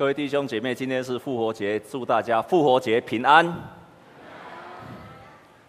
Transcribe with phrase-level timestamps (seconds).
[0.00, 3.54] 各位弟兄姐妹，今天是复活节，祝大家复活节平安。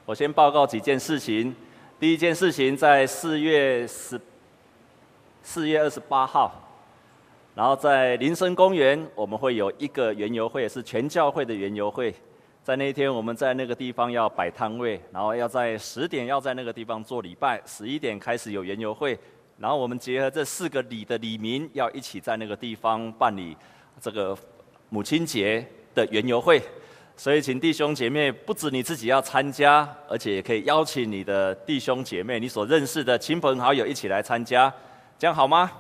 [0.06, 1.54] 我先报告几件事情。
[2.00, 4.18] 第一件事情，在四月十
[5.44, 6.50] 四月二十八号，
[7.54, 12.16] 然后在林森公园，我们会有一个园游会，是全教会的园游会。
[12.64, 19.20] 在那一天，我们在那个地方要摆摊位，然后要在十点要在那个地方做礼拜，十一点开始有园游会，
[19.58, 23.58] 然后我们结合这四个礼的礼民，要一起在那个地方办理。
[24.00, 24.38] 这个
[24.90, 26.62] 母亲节的园游会，
[27.18, 34.74] 所以请弟兄姐妹，不止你自己要参加，而且也可以邀请你的弟兄姐妹、你所认识的亲朋好友一起来参加，
[35.20, 35.72] 这样好吗？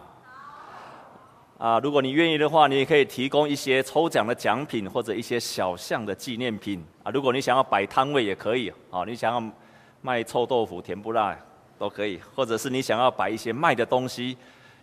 [1.57, 7.11] 啊，如果你愿意的话，你也可以提供一些抽奖的奖品或者一些小项的纪念品啊。
[7.11, 9.53] 如果你想要摆摊位也可以，啊，你想要
[10.01, 11.37] 卖臭豆腐、甜不辣
[11.77, 14.35] 都可以，或者是你想要摆一些卖的东西。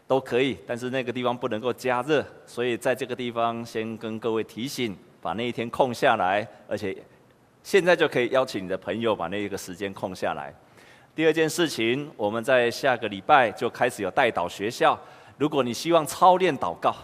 [0.09, 6.97] 都可以，但是那个地方不能够加热，所以在这个地方先跟各位提醒，把那一天空下来，而且
[7.63, 10.53] 现在就可以邀请你的朋友把那个时间空下来。
[11.15, 14.99] 第二件事情，我们在下个礼拜就开始有代祷学校。
[15.37, 16.95] 如果你希望操练祷告，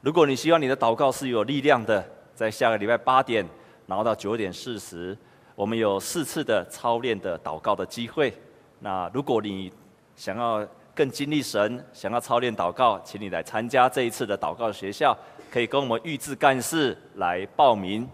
[0.00, 2.04] 如果你希望你的祷告是有力量的，
[2.34, 3.46] 在下个礼拜八点，
[3.86, 5.16] 然后到九点四十，
[5.54, 8.32] 我们有四次的操练的祷告的机会。
[8.80, 9.72] 那如果你
[10.16, 10.66] 想要，
[10.98, 15.16] 更经历神，想要操练祷告，请你来参加这一次的祷告学校，
[15.48, 18.08] 可以跟我们预志干事来报名。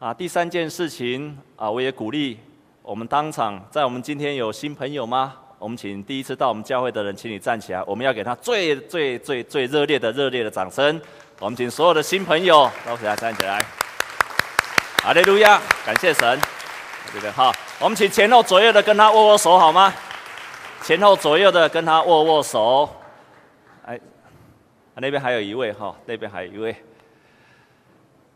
[0.00, 2.40] 啊，第三件事情啊，我也鼓励
[2.82, 5.34] 我们当场，在我们今天有新朋友吗？
[5.60, 11.00] 我们请第一次到我们教会的人，请你站起来，我们要给他最最最最热烈的热烈的掌声。
[11.38, 13.64] 我们请所有的新朋友都起来站起来。
[15.04, 16.40] 阿利路亚，感谢神。
[17.14, 19.94] 这个好，我们请前后左右的跟他握握手好吗？
[20.86, 22.88] 前后左右的跟他握握手，
[23.86, 23.98] 哎，
[24.94, 26.76] 那边还有一位哈，那边还有一位，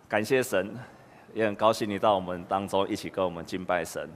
[0.09, 0.75] 感谢神，
[1.33, 4.11] 也很高兴你到我们当中一起跟我们敬拜神。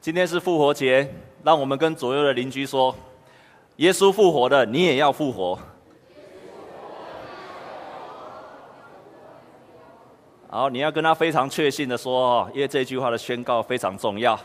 [0.00, 1.12] 今天是复活节，
[1.42, 2.94] 让我们跟左右的邻居说：
[3.78, 5.58] 耶稣复活的，你也要复活。
[10.50, 14.38] 好，你要跟他非常确信的说，因为这句话的宣告非常重要，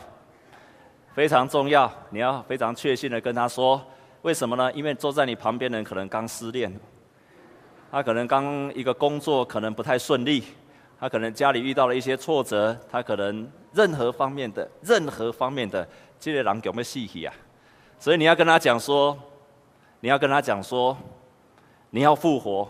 [1.14, 1.90] 非常重要。
[2.10, 3.80] 你要非常确信的跟他说，
[4.20, 4.70] 为什么呢？
[4.74, 6.70] 因为坐在你旁边的人可能刚失恋，
[7.90, 10.44] 他可能刚一个工作可能不太顺利，
[11.00, 15.88] 他可能家里遇到了一些挫折，他可能任何方面的任何方面的
[16.20, 17.32] 这些人有没有细气啊？
[17.98, 19.18] 所以你要跟他讲说，
[20.00, 20.94] 你要跟他讲说，
[21.88, 22.68] 你要复活，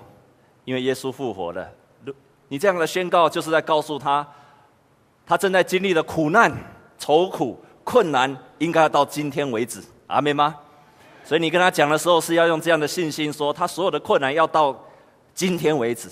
[0.64, 1.68] 因为耶稣复活了。
[2.54, 4.24] 你这样的宣告，就是在告诉他，
[5.26, 6.52] 他正在经历的苦难、
[6.96, 10.54] 愁苦、困难，应该要到今天为止，阿妹吗？
[11.24, 14.72] 所以你跟他讲的时候，是要用这样的信心说，他所有的困难要到
[15.34, 16.08] 今天为止。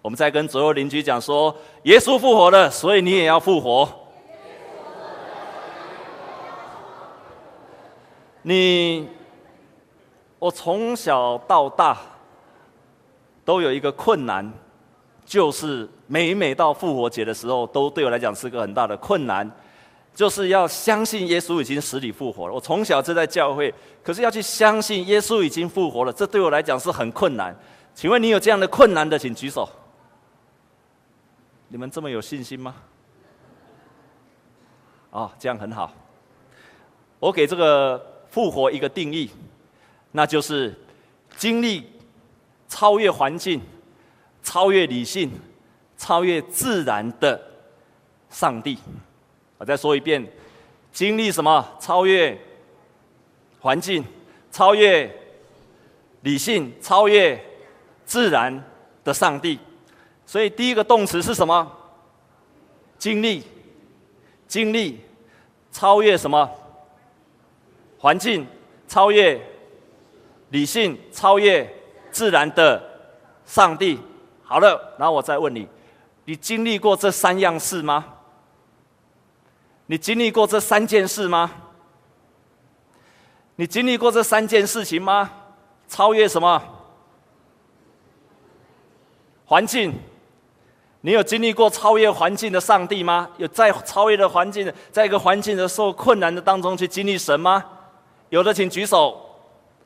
[0.00, 1.52] 我们再跟左右邻居讲说，
[1.82, 3.88] 耶稣复活了，所以你也要复活。
[8.42, 9.08] 你，
[10.38, 11.98] 我从小到大
[13.44, 14.48] 都有一个困难。
[15.30, 19.48] 就是每每到复活节的时候，都对我来讲是个很大的困难，
[20.12, 22.52] 就是要相信耶稣已经死里复活了。
[22.52, 27.56] 我从小就在教会，可是要去相信耶稣已经复活了，这对我来讲是很困难。
[27.94, 29.68] 请问你有这样的困难的，请举手。
[31.68, 32.74] 你们这么有信心吗？
[35.10, 35.92] 哦，这样很好。
[37.20, 39.30] 我给这个复活一个定义，
[40.10, 40.76] 那就是
[41.36, 41.88] 经历
[42.66, 43.60] 超越环境。
[44.42, 45.30] 超越理性、
[45.96, 47.40] 超越自然的
[48.28, 48.78] 上帝，
[49.58, 50.26] 我再说一遍：
[50.92, 51.66] 经历什么？
[51.78, 52.38] 超越
[53.60, 54.04] 环境、
[54.50, 55.10] 超越
[56.22, 57.42] 理性、超越
[58.04, 58.64] 自然
[59.04, 59.58] 的上帝。
[60.24, 61.70] 所以第一个动词是什么？
[62.98, 63.42] 经历，
[64.46, 65.00] 经历，
[65.72, 66.48] 超越什么？
[67.98, 68.46] 环境，
[68.88, 69.40] 超越
[70.50, 71.68] 理性、超越
[72.10, 72.82] 自然的
[73.44, 73.98] 上帝。
[74.50, 75.68] 好了，然后我再问你：
[76.24, 78.04] 你经历过这三样事吗？
[79.86, 81.48] 你经历过这三件事吗？
[83.54, 85.30] 你经历过这三件事情吗？
[85.86, 86.60] 超越什么？
[89.44, 89.94] 环境？
[91.02, 93.30] 你有经历过超越环境的上帝吗？
[93.36, 97.64] 有在超越的环境，在一个环境的受困难的当中去经历神吗？
[98.30, 99.16] 有的请举手。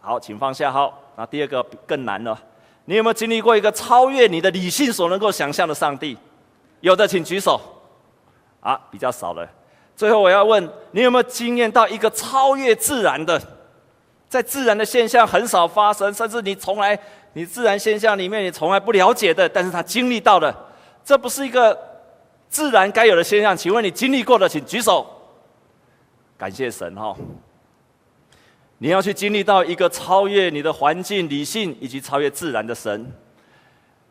[0.00, 0.72] 好，请放下。
[0.72, 2.40] 好，那第二个更难了。
[2.86, 6.16] 你有没有经历过一个超越你的理性所能够想象的上帝？
[6.80, 7.60] 有的请举手。
[8.60, 9.46] 啊，比较少了。
[9.94, 13.40] 最后我要问你有没有经验到一个超越自然的，
[14.28, 16.98] 在自然的现象很少发生，甚至你从来
[17.34, 20.54] 你自然现象里面你从来不了解的，但是他经历到的，
[21.04, 21.78] 这不是一个
[22.48, 23.54] 自然该有的现象？
[23.54, 25.06] 请问你经历过的，请举手。
[26.38, 27.14] 感谢神哈！
[28.78, 33.10] 你要去经历到一个超越你的环境、理性以及超越自然的神。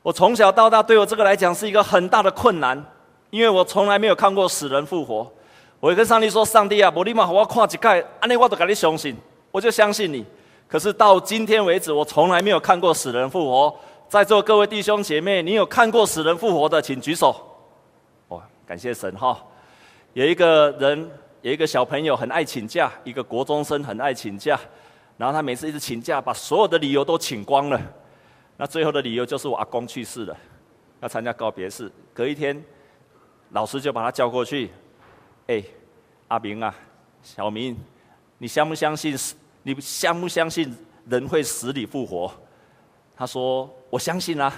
[0.02, 2.84] 我从小到大，对我这个来讲是一个很大的困难，
[3.30, 5.32] 因为我从来没有看过死人复活。
[5.80, 9.16] 我会跟上帝说：“上帝啊，我立马好我看一盖，安尼我都给你相信，
[9.52, 10.26] 我就相信你。”
[10.66, 13.76] 可是到今天为止，我从来没有看过死人复活。
[14.08, 17.36] 在座各位弟兄姐妹，你有看过死人复活的，请举手。
[18.30, 19.38] 哇，感谢神哈！
[20.14, 21.12] 有一个人，
[21.44, 24.58] 有一个小朋友很爱请假，一个国中生很爱请假，
[25.18, 27.80] 然后他每次一直请假，把所有的理由都请光了。
[28.56, 30.38] 那最后的理由就是我阿公去世了，
[31.02, 31.92] 要参加告别式。
[32.14, 32.64] 隔一天，
[33.50, 34.72] 老师就把他叫过去。
[35.48, 35.62] 哎，
[36.30, 36.74] 阿明啊，
[37.22, 37.78] 小明，
[38.38, 39.36] 你相不相信死？
[39.64, 40.74] 你相不相信
[41.10, 42.32] 人会死里复活？
[43.18, 44.54] 他说：“我相信啊。”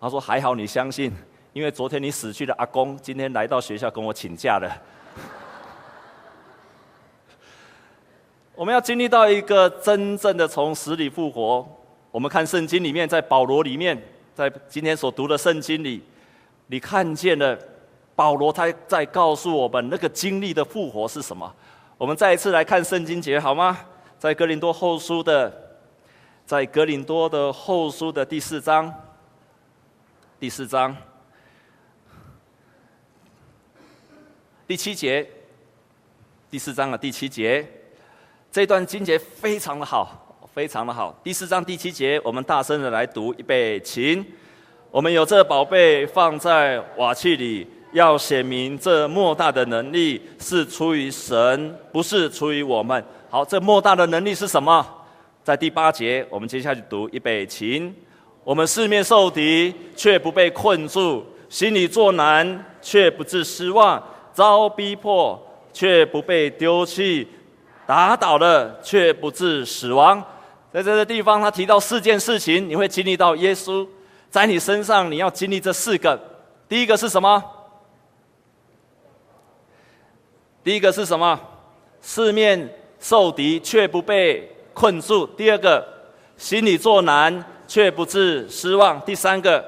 [0.00, 1.12] 他说：“还好你相信，
[1.52, 4.72] 因为昨天你死去的阿公今天来到学校跟我请假了。”
[8.58, 11.64] 我们要经历到一个真正的从死里复活。
[12.10, 13.96] 我们看圣经里面，在保罗里面，
[14.34, 16.02] 在今天所读的圣经里，
[16.66, 17.56] 你看见了。
[18.16, 21.54] 保罗他在告诉我们，那个经历的复活是什么？
[21.96, 23.78] 我们再一次来看圣经节好吗？
[24.18, 25.78] 在哥林多后书的，
[26.44, 28.92] 在哥林多的后书的第四章，
[30.40, 30.96] 第四章
[34.66, 35.24] 第七节，
[36.50, 37.64] 第四章的第七节，
[38.58, 41.16] 这段经节非常的好，非常的好。
[41.22, 44.26] 第四章第七节，我们大声的来读，预备，请。
[44.90, 47.64] 我们有这宝贝放在瓦器里。
[47.92, 53.04] 要显明这莫大的能力是出于神，不是出于我们。
[53.30, 54.84] 好，这莫大的能力是什么？
[55.44, 57.94] 在第八节，我们接下去读预备，请。
[58.42, 64.02] 我们四面受敌，却不被困住；心里作难，却不致失望；
[64.32, 65.40] 遭逼迫，
[65.72, 67.24] 却不被丢弃；
[67.88, 70.22] 打倒了，却不致死亡。
[70.70, 73.88] 在这个地方，他提到四件事情，你会经历到耶稣
[74.28, 76.20] 在你身上，你要经历这四个。
[76.68, 77.42] 第一个是什么？
[80.62, 81.40] 第一个是什么？
[82.02, 85.26] 四面受敌却不被困住。
[85.26, 85.82] 第二个，
[86.36, 89.00] 心里作难却不致失望。
[89.00, 89.64] 第三个，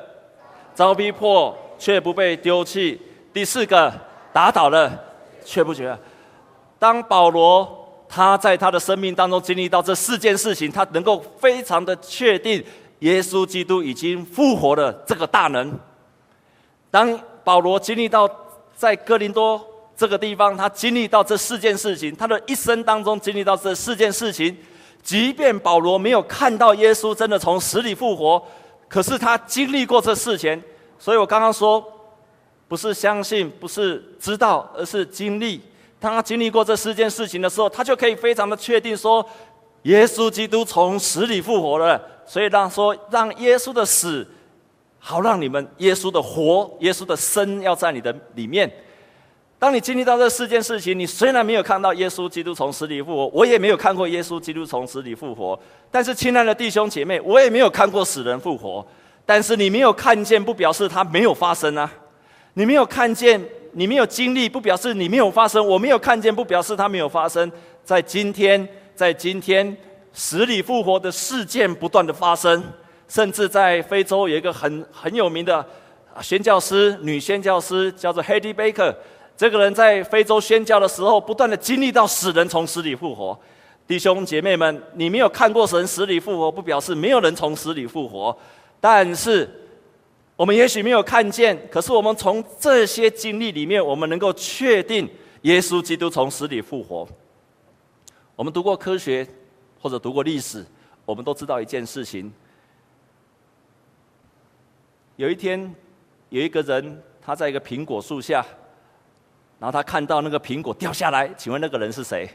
[0.74, 3.00] 遭逼迫却不被丢弃。
[3.32, 3.90] 第四个，
[4.30, 4.92] 打倒了
[5.42, 5.98] 却不绝。
[6.78, 7.79] 当保罗
[8.12, 12.62] 他在他的生命当中经历到这四件事情，他能够非常的确定
[12.98, 15.78] 耶稣基督已经复活了这个大能。
[16.90, 18.28] 当保罗经历到
[18.74, 19.64] 在哥林多。
[19.96, 24.56] 这个地方，他经历到这四件事情，他的一生当中经历到这四件事情。
[25.02, 28.42] 即便保罗没有看到耶稣真的从死里复活，
[28.88, 30.58] 可是他经历过这事情。
[30.98, 31.84] 所以我刚刚说，
[32.66, 35.60] 不是相信，不是知道，而是经历。
[36.00, 39.24] 当他经历过这四件事情的时候，他就可以非常的确定说，
[39.82, 42.00] 耶稣基督从死里复活了。
[42.26, 44.26] 所以让说，让耶稣的死，
[44.98, 48.70] 好让你们耶稣的活，耶稣的生要在你的里面。
[49.58, 55.58] 当你经历到这四件事情，你虽然没有看到耶稣基督从死里复活，我也没有看过耶稣基督从死里复活。
[55.90, 58.86] 但是，亲爱的弟兄姐妹，我也没有看过死人复活。
[59.26, 61.92] 但是，你没有看见，不表示它没有发生啊！
[62.54, 65.66] 你没有看见，你没有经历，不表示你没有发生。
[65.66, 67.50] 我没有看见，不表示它没有发生。
[67.84, 69.76] 在今天，在今天，
[70.12, 72.62] 死里复活的事件不断的发生，
[73.08, 75.64] 甚至在非洲有一个很很有名的
[76.20, 78.94] 宣教师，女宣教师，叫做 Hedy Baker。
[79.36, 83.38] 这个人在非洲宣教的时候，不断的经历到死人从死里复活。
[83.86, 88.36] 弟兄姐妹们，你没有看过神死里复活，不表示没有人从死里复活。
[88.80, 89.48] 但是，
[90.40, 95.06] 我们也许没有看见，可是我们从这些经历里面，我们能够确定
[95.42, 97.06] 耶稣基督从死里复活。
[98.34, 99.28] 我们读过科学
[99.78, 100.64] 或者读过历史，
[101.04, 102.32] 我们都知道一件事情：
[105.16, 105.74] 有一天，
[106.30, 108.42] 有一个人他在一个苹果树下。
[109.58, 112.26] 然后他看到那个苹果掉下来，请问那个人是谁？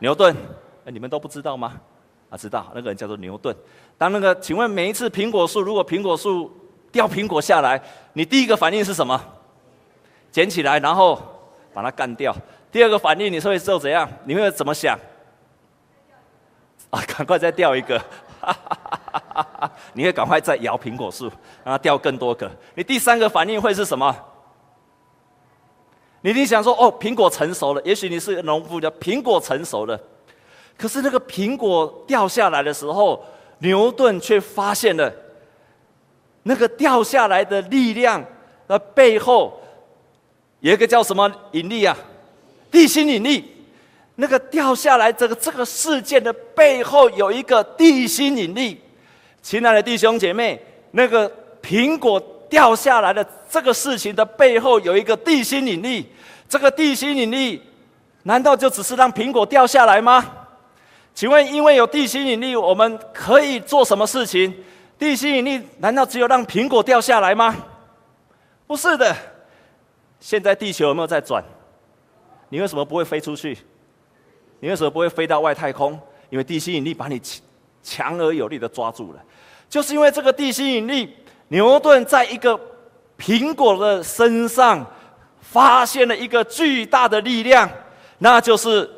[0.00, 0.36] 牛顿？
[0.84, 1.80] 哎，你们都不知道吗？
[2.28, 3.56] 啊，知道，那个人叫做牛顿。
[3.96, 6.52] 当那个，请问每一次苹果树，如果苹果树
[6.92, 7.80] 掉苹果下来，
[8.12, 9.20] 你第一个反应是什么？
[10.30, 11.20] 捡起来，然后
[11.72, 12.34] 把它干掉。
[12.70, 14.08] 第二个反应，你会做怎样？
[14.24, 14.98] 你会怎么想？
[16.90, 18.00] 啊，赶快再掉一个！
[19.92, 21.26] 你会赶快再摇苹果树，
[21.64, 22.50] 让它掉更多个。
[22.74, 24.14] 你第三个反应会是什么？
[26.22, 29.98] 你一定想说：“哦，苹果成熟了。”也许你是农夫，叫苹果成熟了。
[30.76, 33.24] 可是那个苹果掉下来的时候，
[33.58, 35.12] 牛顿却发现了
[36.42, 38.24] 那个掉下来的力量
[38.66, 39.60] 的背后，
[40.60, 41.96] 有一个叫什么引力啊？
[42.70, 43.56] 地心引力。
[44.16, 48.78] 那个掉下来这个这个事件的背后有一个地心引力。
[49.40, 51.30] 亲爱的弟兄姐妹，那个
[51.62, 56.06] 苹果掉下来的这个事情的背后有一个地心引力。
[56.48, 57.62] 这个地心引力
[58.24, 60.22] 难道就只是让苹果掉下来吗？
[61.14, 64.54] 请问，因为有地心引力，我们可以做什么事情？
[65.00, 67.56] 地心引力难道只有让苹果掉下来吗？
[68.66, 69.16] 不是的。
[70.20, 71.42] 现在地球有没有在转？
[72.50, 73.56] 你为什么不会飞出去？
[74.60, 75.98] 你为什么不会飞到外太空？
[76.28, 77.18] 因为地心引力把你
[77.82, 79.24] 强而有力的抓住了。
[79.70, 81.16] 就是因为这个地心引力，
[81.48, 82.60] 牛顿在一个
[83.18, 84.86] 苹果的身上
[85.40, 87.66] 发现了一个巨大的力量，
[88.18, 88.88] 那就是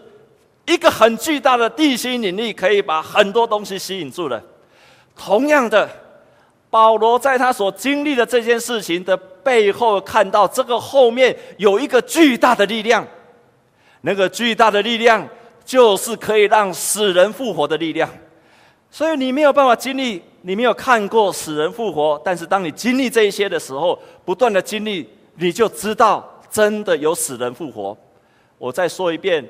[0.66, 4.42] 一个很巨大的地心引力，可以把很多东西吸引住了。
[5.16, 5.88] 同样的，
[6.71, 13.07] 保罗在他所经历的这件事情的背后，看到这个后面有一个巨大的力量，
[14.00, 15.28] 那个巨大的力量。
[15.64, 18.11] 就是可以让死人复活的力量，
[18.90, 27.97] 所以你没有办法经历，你没有看过死人复活，但是当你经历这一些的时候，不断的经历，你就知道真的有死人复活。
[28.59, 29.49] 我再说一遍，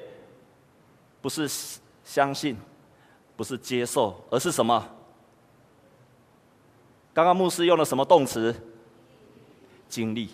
[1.22, 1.50] 不是
[2.04, 2.54] 相信，
[3.34, 4.86] 不是接受，而是什么？
[7.14, 8.54] 刚刚牧师用了什么动词？
[9.88, 10.30] 经历。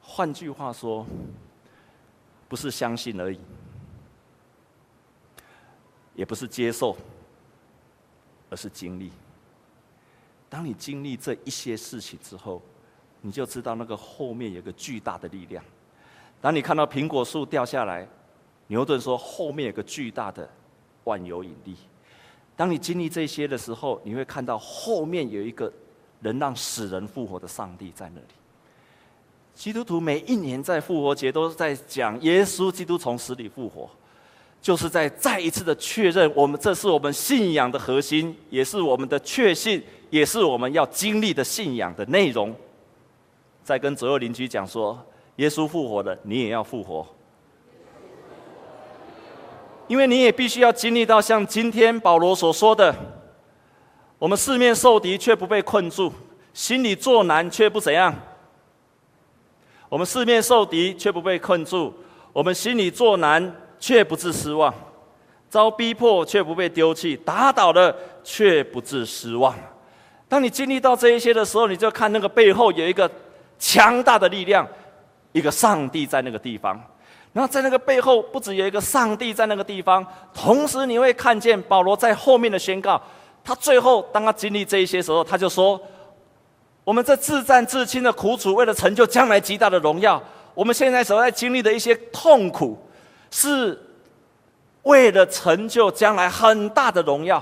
[0.00, 1.06] 换句话说。
[2.48, 3.38] 不是相信而已，
[6.14, 6.94] 也不是接受，
[8.50, 9.10] 而是经历。
[10.50, 12.60] 当你经历这一些事情之后，
[13.22, 15.64] 你就知道那个后面有个巨大的力量。
[16.42, 18.06] 当你看到苹果树掉下来，
[18.66, 20.46] 牛顿说后面有个巨大的
[21.04, 21.74] 万有引力。
[22.62, 25.72] 当你经历这些的时候，你会看到后面有一个
[26.20, 28.26] 能让死人复活的上帝在那里。
[29.52, 33.90] 基督徒每一年在复活节都是在讲耶稣基督从死里复活，
[34.60, 42.54] 就是在再一次的确认，我们这是我们信仰的核心，也是我们的确信，也是我们要经历的信仰的内容。
[43.64, 45.04] 在跟左右邻居讲说，
[45.34, 47.04] 耶稣复活了，你也要复活，
[49.92, 52.94] 因为你也必须要经历到像今天保罗所说的，
[54.18, 56.10] 我们四面受敌却不被困住，
[56.54, 58.14] 心里作难却不怎样。
[59.90, 61.92] 我们四面受敌，却不被困住；
[62.32, 64.72] 我们心里作难，却不致失望；
[65.50, 67.94] 遭逼迫，却不被丢弃；打倒了，
[68.24, 69.54] 却不致失望。
[70.26, 73.10] 当你经历到这一些的时候，你就看那个背后有一个
[73.58, 74.66] 强大的力量，
[75.32, 76.82] 一个上帝在那个地方。
[77.32, 83.00] 然后在那个背后，不只有一个上帝在那个地方，同时你会看见保罗在后面的宣告。
[83.44, 85.80] 他最后当他经历这一些时候，他就说。
[86.84, 90.20] 我们这自战自亲的苦楚，为了成就将来极大的荣耀。
[90.52, 92.76] 我们现在所在经历的一些痛苦，
[93.30, 93.80] 是
[94.82, 97.40] 为了成就将来很大的荣耀。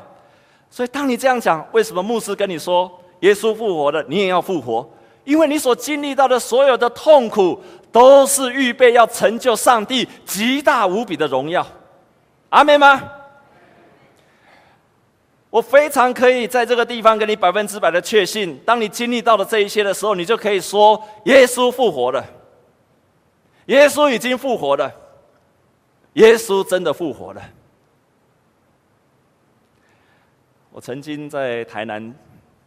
[0.69, 4.87] 所以，当你这样讲，为什么牧师跟你说耶稣复活了，你也要复活？
[5.25, 7.59] 因为你所经历到的所有的痛苦，
[7.93, 11.67] 都是预备要成就上帝极大无比的荣耀。
[12.51, 13.03] 阿们吗？
[15.51, 18.57] 我非常可以在这个地方给你百分之百的确信。
[18.65, 22.25] 当你经历到了这一些的时候，你就可以说：耶稣复活了，
[23.67, 24.89] 耶稣已经复活了，
[26.13, 27.43] 耶稣真的复活了。
[30.71, 32.15] 我曾经在台南，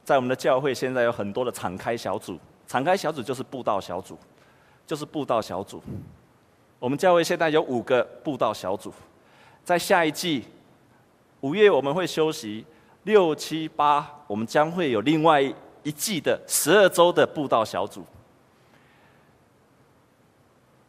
[0.04, 2.38] 在我们的教会，现在有很多的敞开小组，
[2.68, 4.20] 敞开小组就是布道小组，
[4.86, 5.82] 就是布道小组。
[6.80, 8.94] 我们教会现在有五个布道小组，
[9.64, 10.44] 在下一季
[11.42, 12.66] 五月我们会休息。
[13.04, 18.06] 六七八，我们将会有另外一季的十二周的布道小组。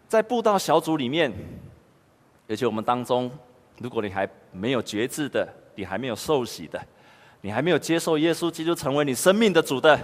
[0.06, 1.32] 在布道小组里面，
[2.48, 3.28] 而且我们当中，
[3.78, 6.80] 如果你还没有觉知的，你还没有受洗的，
[7.40, 9.98] 你还没有接受耶稣基督成为你生命的主的，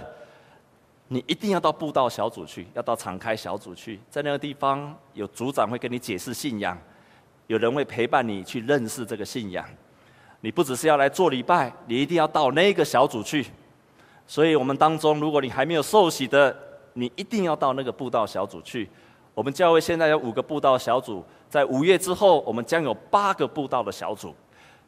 [1.13, 6.77] 你一定要到布道小组去，要到敞开小组去，在那个地方有组长会跟你解释信仰，
[7.47, 9.65] 有人会陪伴你去认识这个信仰。
[10.39, 13.45] 你不只是要来做礼拜，你一定要到那个小组去。
[14.25, 16.57] 所以，我们当中，如果你还没有受洗的，
[16.93, 18.89] 你一定要到那个布道小组去。
[19.33, 24.33] 我们教会现在有五个布道小组，在五月之后，我们将有八个布道的小组。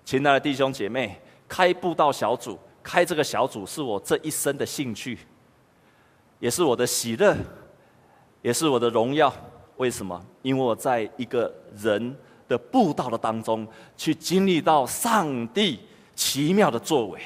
[0.06, 5.18] 亲爱的弟兄姐妹，开布道小组，开这个小组是我这一生的兴趣，
[6.44, 7.34] 也是我的喜乐，
[8.42, 9.34] 也是我的荣耀。
[9.78, 10.22] 为什么？
[10.42, 12.14] 因为我在一个人
[12.50, 15.80] 的布道的当中，去经历到上帝
[16.14, 17.22] 奇妙的作为，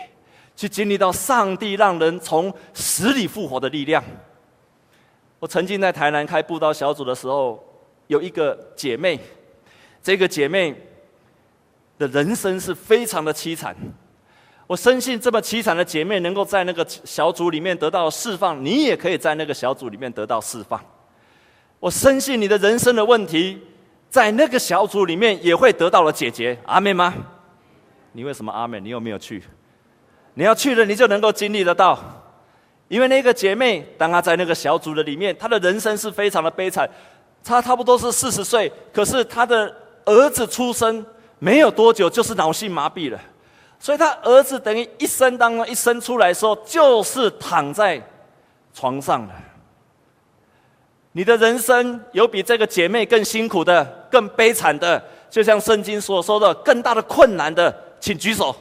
[0.56, 4.04] 去经历到上帝让人从死里复活的力量。
[5.40, 7.60] 我曾经在台南开布道小组的时候，
[8.06, 9.20] 有一个姐妹，
[10.04, 10.76] 这个姐妹
[11.98, 13.76] 的人生是非常的凄惨。
[14.68, 20.80] 我深信这么凄惨的姐妹能够在那个小组里面得到释放，你也可以在那个小组里面得到释放。
[21.80, 23.58] 我深信你的人生的问题，
[24.10, 26.58] 在那个小组里面也会得到了解决。
[26.66, 27.14] 阿妹吗？
[28.12, 28.80] 你为什么阿妹？
[28.82, 29.42] 你有没有去？
[30.34, 31.98] 你要去了，你就能够经历得到。
[32.90, 36.90] 因为那个姐妹，当她在那个小组的里面，她的人生是非常的悲惨。
[37.42, 41.06] 她差不多是四十岁，可是她的儿子出生
[41.40, 43.20] 没有多久，就是脑性麻痹了。
[43.80, 48.02] 所以他儿子等于一生当中一生出来的时候，就是躺在
[48.74, 49.34] 床上了。
[51.12, 58.56] 你的人生有比这个姐妹更辛苦的、更悲惨的，就像圣经所说的，更大的困难的，请举手。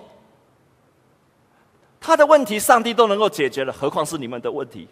[2.00, 4.86] 他的问题，上帝都能够解决了，何况是你们的问题？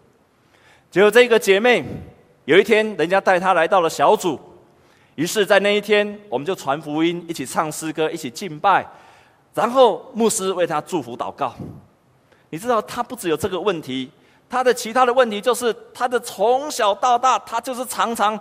[0.90, 1.84] 只有这个姐妹
[2.44, 4.38] 有一天，人家带她来到了小组，
[5.14, 8.86] 于是，在那一天，我们就传福音，一起唱诗歌，一起敬拜。
[9.54, 11.54] 然后牧师为他祝福祷告，
[12.50, 14.10] 你知道他不只有这个问题，
[14.50, 18.38] 他的其他的问题就是他的从小到大，他就是常常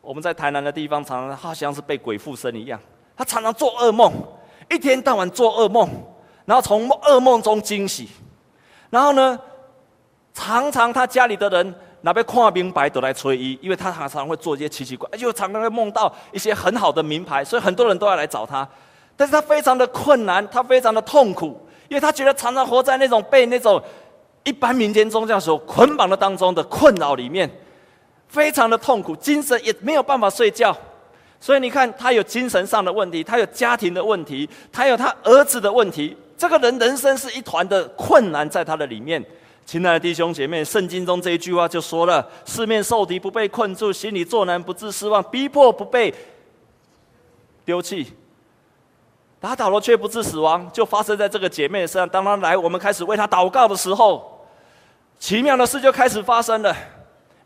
[0.00, 2.78] 我们在台南的地方，常常好像是被鬼附身一样，
[3.16, 4.12] 他常常做噩梦，
[4.70, 5.88] 一天到晚做噩梦，
[6.44, 8.06] 然后从噩梦中惊醒，
[8.88, 9.36] 然后呢，
[10.32, 18.66] 常常他家里的人那边看明白都来催医，因为他常常会做一些奇奇怪，又常常会梦到一些很好的名牌，所以很多人都要来找他。
[19.20, 23.78] 但是他非常的困难，他非常的痛苦，因为他觉得常常活在那种被那种
[24.44, 27.50] 一般民间宗教所捆绑的当中的困扰里面，
[28.28, 30.74] 非常的痛苦，精神也没有办法睡觉。
[31.38, 36.16] 所以你看，他有精神上的问题，他有家庭的问题，他有他儿子的问题。
[36.38, 39.22] 这个人人生是一团的困难在他的里面。
[39.66, 46.14] 亲爱的弟兄姐妹，圣经中这一句话就说了：四面受敌不被困住，心里作难不致失望，逼迫不被
[47.66, 48.14] 丢弃。
[49.40, 52.06] 打倒了却不致死亡，就发生在这个姐妹身上。
[52.06, 54.46] 当她来，我们开始为她祷告的时候，
[55.18, 56.76] 奇妙的事就开始发生了。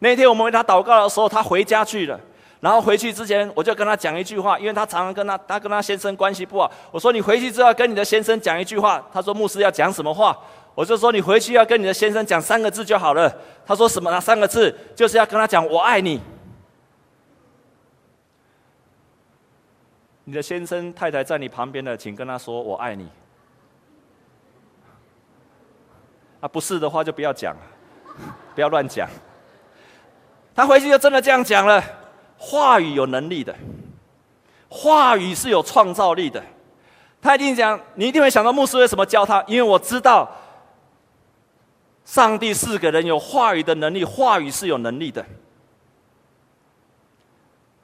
[0.00, 2.18] 那天我们为她祷告的时候，她回家去了。
[2.58, 6.68] 然后回去之前，我就跟她讲一句话，因为她常常跟她她跟她先生关系不好。
[6.90, 10.36] 我说：“你回去之后跟你的先生讲一句话。”她说：“牧师要讲什么话？”
[10.74, 13.32] 我就说：“你回去要跟你的先生讲三个字就好了。”
[13.64, 14.10] 她说：“什么？
[14.10, 16.20] 那三个字就是要跟他讲‘我爱你’。”
[20.24, 23.08] 你的先生太太在你旁边的，请跟他说“我爱你”。
[26.40, 27.54] 啊，不是的话就不要讲，
[28.54, 29.08] 不要乱讲。
[30.54, 31.82] 他回去就真的这样讲了。
[32.38, 33.54] 话语有能力的，
[34.68, 36.42] 话语是有创造力的。
[37.20, 39.42] 他一定讲，你一定会想到牧师为什么教他？
[39.46, 40.30] 因为我知道，
[42.04, 45.24] 上帝是给人有话语的能力，话语是有能力的。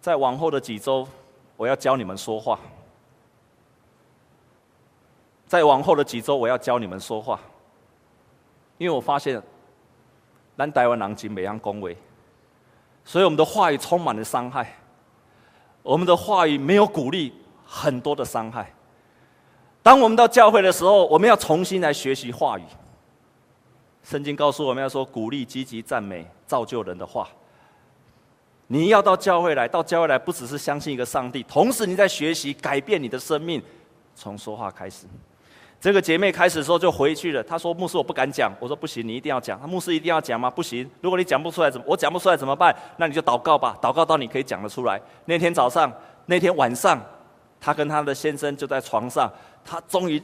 [0.00, 1.06] 在往后的几周。
[1.60, 2.58] 我要教你们说话，
[5.46, 7.38] 在往后的几周，我要教你们说话，
[8.78, 9.42] 因为我发现，
[10.56, 11.94] 咱台湾人真袂晓恭维，
[13.04, 14.74] 所以我们的话语充满了伤害，
[15.82, 17.30] 我们的话语没有鼓励，
[17.66, 18.72] 很多的伤害。
[19.82, 22.62] 当我们到教会的时候，我们要重新来学习话语。
[24.02, 27.28] 圣经告诉我们要说鼓励、积极、赞美、造就人的话。
[28.72, 33.60] 你要到教会来，到教会来不只是相信一个上帝，同时你在学习改变你的生命，
[34.14, 35.06] 从说话开始。
[35.80, 40.48] 这个姐妹开始的时候就回去了，她说：“牧师，我不敢讲。”我说：“不行，你一定要讲。”她牧师一定要讲吗？
[40.48, 42.72] 不行，如果你讲不出来，怎么我讲不出来怎么办？
[42.96, 45.00] 那你就祷告吧，祷告到你可以讲得出来。
[45.24, 45.92] 那天早上，
[46.26, 47.02] 那天晚上，
[47.60, 49.28] 她跟她的先生就在床上，
[49.64, 50.22] 她终于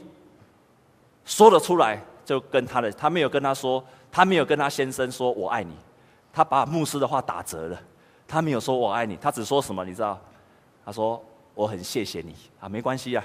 [1.25, 5.73] 说了出来，就跟她的，她没有跟他说，她没有跟她先生说我爱你，
[6.31, 7.77] 她把牧师的话打折了。
[8.27, 9.85] 他没有说我爱你，他只说什么？
[9.85, 10.19] 你知道？
[10.83, 13.23] 他说我很谢谢你啊，没关系呀，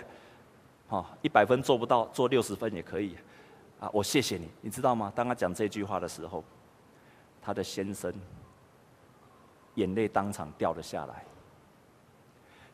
[0.88, 3.16] 好，一百分做不到，做六十分也可以
[3.80, 3.90] 啊。
[3.92, 5.12] 我谢谢你，你知道吗？
[5.14, 6.42] 当他讲这句话的时候，
[7.40, 8.12] 他的先生
[9.74, 11.24] 眼泪当场掉了下来。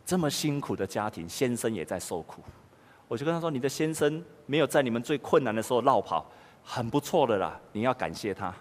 [0.07, 2.43] 这么辛苦的家庭，先生也在受苦。
[3.09, 6.25] 我就跟他说：“你的先生没有在你们最困难的时候落跑，
[6.63, 8.55] 很不错的啦，你要感谢他。”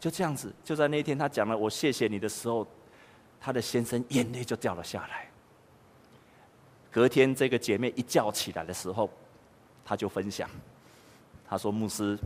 [0.00, 2.66] 就这样子，就在那天他讲了“我谢谢你”的时候。
[3.40, 5.28] 她的先生眼泪就掉了下来。
[6.92, 9.08] 隔天，这个姐妹一觉起来的时候，
[9.84, 10.50] 她就分享，
[11.48, 12.18] 她说：“牧师，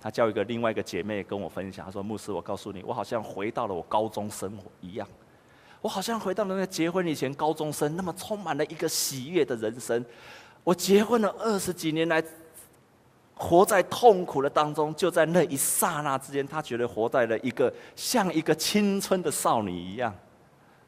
[0.00, 5.06] 她叫一个另外一个姐妹跟我分享，她说：“牧师，我告诉你，我好像回到了我高中生活一样，
[5.82, 10.04] 我好像回到了那个结婚以前高中生那么充满了一个喜悦的人生。
[10.64, 12.22] 我结婚了二十几年来，
[13.40, 20.14] 活在痛苦的当中，就在那一刹那之间，他觉得活在了一个像一个青春的少女一样。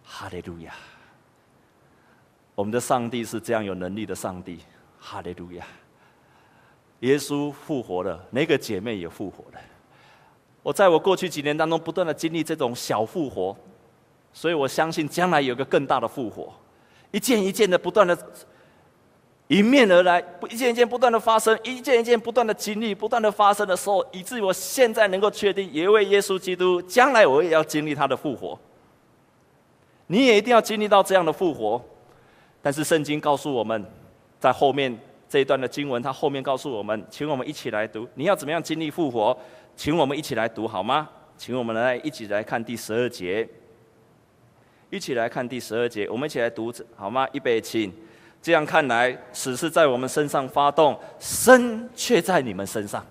[0.05, 0.75] 哈利路亚！
[2.55, 4.59] 我们的上帝是这样有能力的上帝。
[5.01, 5.67] 哈利路亚！”
[7.01, 9.59] 耶稣复活了，那个姐妹也复活了。
[10.63, 13.57] 我在我过去几年当中不断的经历这种小复活，
[14.31, 16.53] 所以我相信将来有个更大的复活，
[17.13, 18.15] 一件一件的不断的
[19.53, 28.59] 迎面而来，不一件一件不断的发生，一件一件不断的经历，不断的发生的时候，以至于我现在能够确定，也为耶稣基督，将来我也要经历他的复活。
[30.07, 31.79] 你也一定要经历到这样的复活，
[32.63, 33.85] 但是圣经告诉我们，
[34.41, 34.99] 在后面。
[35.29, 38.07] 这一段的经文，他后面告诉我们，请我们一起来读。
[38.17, 39.35] 你要怎么样经历复活？
[39.75, 41.09] 请我们一起来读好吗？
[41.39, 43.49] 请我们来一起来看第十二节。
[44.91, 47.27] 一起来看第十二节，我们一起来读好吗？
[47.33, 47.91] 预备，请。
[48.43, 53.07] 这样看来，死是在我们身上发动，生却在你们身上。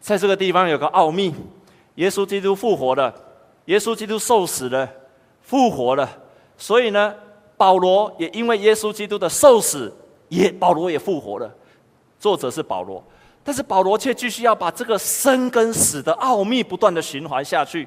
[0.00, 1.32] 在这个地方有个奥秘：
[1.94, 3.14] 耶稣基督复活了，
[3.66, 4.90] 耶稣基督受死了，
[5.40, 6.10] 复活了。
[6.58, 7.14] 所以呢，
[7.56, 9.94] 保罗也因为耶稣基督的受死，
[10.28, 11.48] 也保罗也复活了。
[12.18, 13.02] 作者是保罗，
[13.44, 17.86] 但是保罗却继续要把这个生跟死的奥秘不断的循环下去。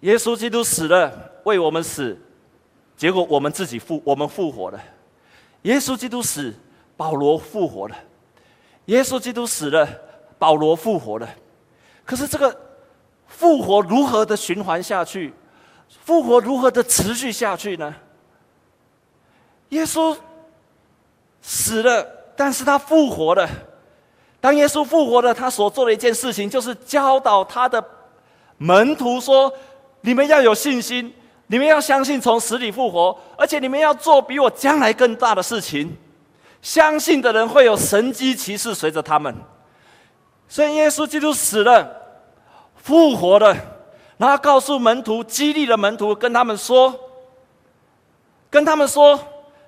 [0.00, 2.18] 耶稣基督死了，为我们死，
[3.00, 4.78] 结果我们自己复，我们复活了。
[5.62, 6.54] 耶稣基督死，
[6.98, 7.96] 保罗复活了。
[8.84, 9.88] 耶稣基督死了，
[10.38, 11.26] 保罗复活了。
[12.04, 12.54] 可是这个
[13.26, 15.32] 复活如何的循环下去？
[16.04, 17.94] 复活如何的持续下去呢？
[19.70, 20.14] 耶稣。
[21.40, 23.48] 死了，但是他复活了。
[24.42, 27.82] 当耶稣复活了，他所做的一件事情，就是教导他的
[28.58, 29.50] 门徒说
[30.02, 31.10] ：“你们要有信心，
[31.50, 35.98] 你们要相信从死里复活，而且你们要做比我将来更大的事情。
[36.62, 39.34] 相信的人会有神迹奇事随着他们。”
[40.48, 41.90] 所以，耶稣基督死了，
[42.76, 43.56] 复活了，
[44.16, 46.94] 然后告诉门徒，激励了门徒，跟他们说
[48.48, 49.18] ：“跟他们说。”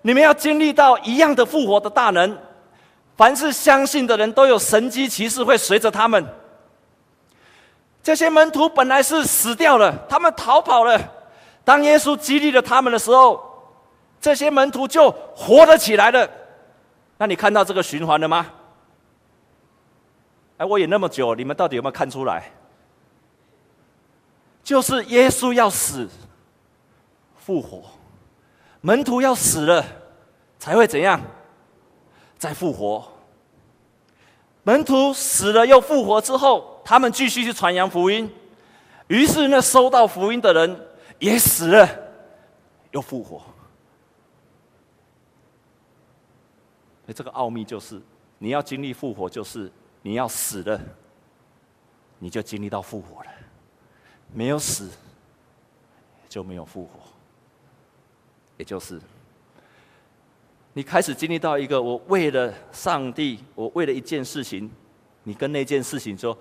[0.05, 2.39] 你们要经历到一样的复活的大能，
[3.17, 6.25] 凡是相信的人都有神迹奇事会随着他们。
[8.03, 11.01] 这些门徒本来是死掉了，他们逃跑了。
[11.65, 13.41] 当耶稣激励了他们的时候，
[14.21, 16.29] 这些门徒就活了起来了。
[17.19, 18.47] 那你看到这个循环了吗？
[20.59, 22.51] 哎，我演那么久，你们到底有没有看出来？
[24.63, 26.09] 就是耶稣要死，
[27.37, 27.83] 复活。
[28.81, 29.85] 门徒要死了，
[30.59, 31.21] 才会怎样？
[32.39, 33.05] 再复活。
[34.65, 38.33] 门徒死了又复活之后，他们继续去传扬福音。
[39.09, 40.87] 于是那收到福音的人
[41.23, 41.89] 也死了，
[42.91, 43.39] 又复活。
[43.39, 43.47] 所
[47.07, 48.03] 以这个奥秘就是，
[48.39, 49.71] 你要经历复活，就是
[50.03, 50.81] 你要死了，
[52.19, 53.31] 你就经历到复活了；
[54.35, 54.91] 没有死，
[56.29, 56.99] 就没有复活。
[58.57, 59.01] 也就是，
[60.73, 64.69] 你开始经历到一个，我为了上帝，我为了一件事情，
[65.23, 66.37] 你跟那件事情说，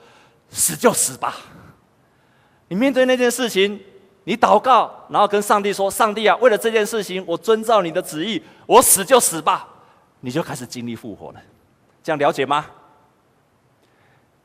[0.50, 1.36] 死就死吧。
[2.68, 3.80] 你面对那件事情，
[4.24, 9.68] 你祷告，然后跟上帝说：“上帝啊，为了这件事情，我遵照你的旨意，我死就死吧。”
[10.24, 11.42] 你就开始经历复活了。
[12.04, 12.66] 这样了解吗？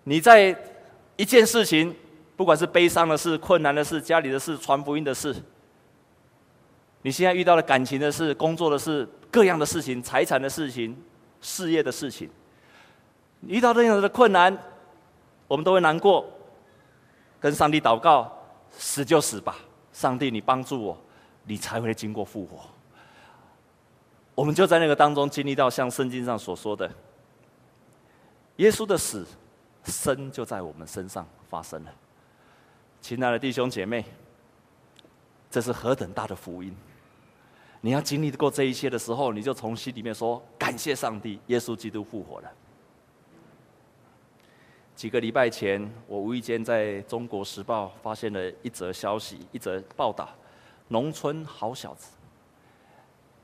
[0.04, 0.56] 你在
[1.16, 1.94] 一件事情，
[2.34, 5.36] 不管是悲伤的事、困难的事、家里的事、传福音的事。
[7.02, 10.96] 你现在遇到了感情的事、工作的事、各样的事情、财产的事情、
[11.42, 12.30] 事业的事情，
[13.46, 14.56] 遇到这样的困难，
[15.46, 16.24] 我们都会难过，
[17.38, 18.32] 跟上帝祷告，
[18.70, 19.56] 死就死吧，
[19.96, 20.98] 上帝你帮助我，
[21.44, 22.60] 你才会经过复活。
[24.34, 26.86] 我们就在那个当中经历到像圣经上所说的，
[28.56, 29.26] 耶稣的死，
[29.84, 31.90] 生就在我们身上发生了。
[33.00, 34.04] 亲爱的弟兄姐妹，
[35.50, 36.76] 这是何等大的福音！
[37.80, 42.52] 你要经历过这一切的时候，你就从心里面说：“感谢上帝，耶稣基督复活了。”
[44.96, 45.78] 几个礼拜前，
[46.08, 50.26] 我无意间在《中国时报》发现了一则消息，一则报道：
[50.88, 52.08] 农村好小子。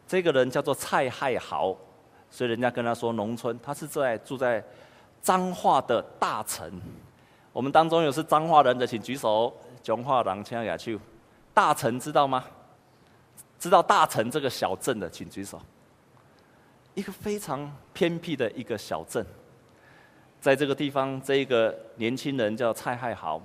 [0.09, 1.77] 这个人叫做蔡亥豪，
[2.31, 3.59] 所以人家跟他说农村。
[3.62, 4.65] 他是在住在
[5.21, 6.81] 彰化的大城。
[7.53, 9.55] 我们当中有是彰化人的，请举手。
[9.83, 11.01] 彰化人，请举手。
[11.53, 12.43] 大城知道吗？
[13.59, 15.61] 知道大城这个小镇的，请举手。
[16.95, 19.25] 一个非常偏僻的一个小镇，
[20.43, 23.41] 在这个地方，这一个年轻人叫蔡海豪，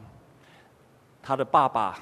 [1.22, 2.00] 他的爸爸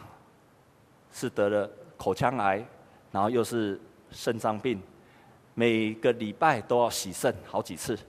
[1.12, 2.66] 是得了口腔癌，
[3.12, 3.78] 然后又是
[4.10, 4.82] 肾脏病，
[5.54, 8.00] 每个礼拜都要洗肾好几次，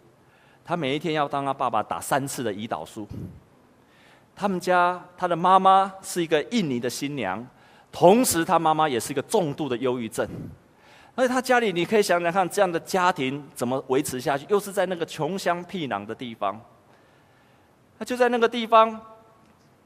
[0.65, 3.05] 他每一天要当他爸爸打三次的胰岛素。
[4.37, 7.45] 他们家他的妈妈是一个印尼的新娘，
[7.91, 10.25] 同时他妈妈也是一个重度的忧郁症。
[11.17, 14.47] 而且他家里，你可以想想看，这样的家庭怎么维持下去？
[14.49, 16.61] 又是在那个穷乡僻壤的地方。
[17.99, 19.01] 他就在那个地方，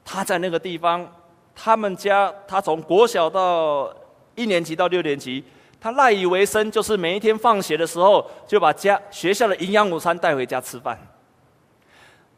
[0.03, 1.09] 他在那个地方，
[1.55, 3.93] 他们家他从国小到
[4.35, 5.43] 一年级到六年级，
[5.79, 10.97] 他赖以为生就是每一天放学的时候就把家学校的营养午餐带回家吃饭。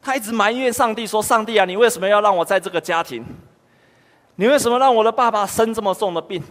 [0.02, 3.26] 他一直埋怨上帝说：“上帝啊，你为什么要让我在这个家庭？
[4.36, 6.44] 你为什么让我的爸爸生这么重的病？”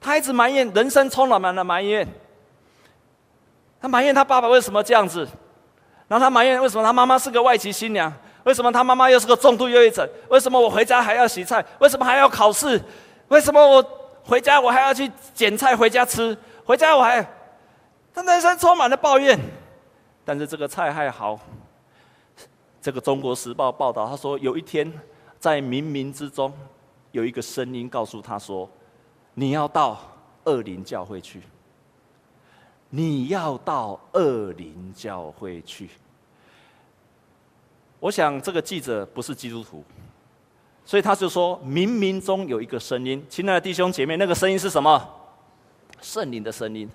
[0.00, 2.06] 他一直埋怨，人生充满了埋怨。
[3.80, 5.26] 他埋怨他爸爸为什么这样子，
[6.12, 8.12] 然后他埋怨为什么他妈妈是个外籍新娘，
[8.44, 10.06] 为什么他妈妈又是个重度忧郁症？
[10.28, 11.64] 为什么我回家还要洗菜？
[11.78, 12.78] 为什么还要考试？
[13.28, 13.82] 为什么我
[14.22, 16.36] 回家我还要去捡菜回家吃？
[16.66, 17.26] 回家我还……
[18.12, 19.40] 他人生充满了抱怨。
[20.22, 21.40] 但是这个蔡亥豪。
[22.82, 24.92] 这个《中国时报》报道，他说有一天，
[25.38, 26.52] 在冥冥之中，
[27.12, 28.68] 有一个声音告诉他说
[29.32, 29.98] ：“你要到
[30.44, 31.40] 恶灵教会去。
[32.90, 35.88] 你要到恶灵教会去。”
[38.02, 39.84] 我想这个记者不是基督徒，
[40.84, 45.08] 所以他就说：“冥冥中有一个声音，亲爱的弟兄姐妹，那个声音是什么？
[46.00, 46.90] 圣灵的声音。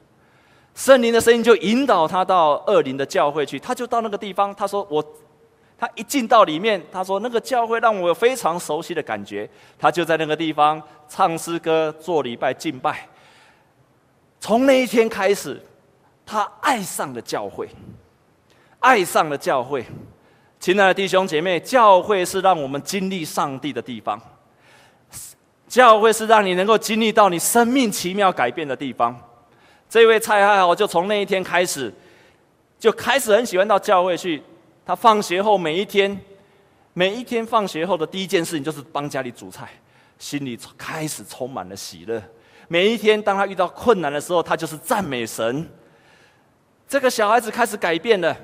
[0.76, 3.58] 圣灵的声音就引导他到恶灵的教会去。
[3.58, 5.02] 他就到那个地方，他说：‘我。’”
[5.80, 13.08] 他一进到里面，他说：“那个教会让我有非常熟悉的感觉。”他就在那个地方唱诗歌、做礼拜、敬拜。
[14.42, 15.62] 从那一天开始，
[16.26, 17.70] 他爱上了教会，
[18.80, 19.86] 爱上了教会。
[20.68, 24.22] 亲爱的弟兄姐妹，教会是让我们经历上帝的地方，
[25.66, 29.18] 教会是让你能够经历到你生命奇妙改变的地方。
[29.88, 31.90] 这位蔡爱豪就从那一天开始，
[32.78, 34.44] 就开始很喜欢到教会去。
[34.86, 36.20] 他放学后每一天，
[36.92, 39.70] 每一天放学后的第一件事情就是帮家里煮菜，
[40.20, 42.22] 心里开始充满了喜乐。
[42.68, 45.66] 每一天当他遇到困难的时候，他就是赞美神。
[46.90, 48.36] 这个小孩子开始改变了，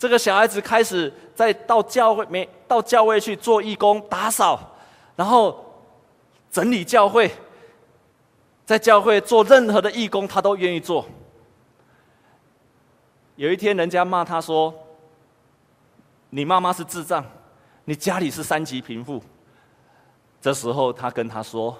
[0.00, 4.58] 这个小孩子开始在到教会没到教会去做义工、打扫，
[5.14, 5.62] 然后
[6.50, 7.30] 整理教会，
[8.64, 11.04] 在教会做任何的义工，他都愿意做。
[13.36, 14.72] 有一天，人家骂他说。
[16.32, 17.24] 你妈妈是智障，
[17.84, 19.20] 你家里是三级贫富。
[20.40, 21.76] 这时候，他跟他说：“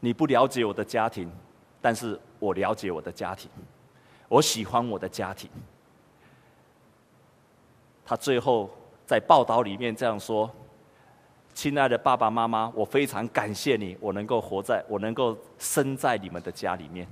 [0.00, 1.32] 你不了解我的家庭，
[1.80, 3.50] 但是我了解我的家庭，
[4.28, 5.50] 我喜欢我的家庭。”
[8.06, 8.70] 他最后
[9.04, 10.48] 在报道里面这样说
[11.52, 17.08] ：“亲爱的爸爸妈妈，我非常感谢你，我能够活在，我能够生在你们的家里面。